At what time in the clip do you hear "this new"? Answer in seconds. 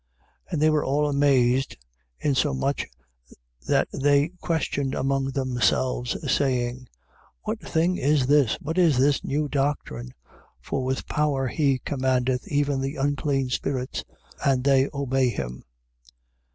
8.97-9.47